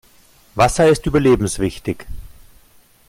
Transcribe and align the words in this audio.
Wasser 0.55 0.89
ist 0.89 1.05
überlebenswichtig. 1.05 2.07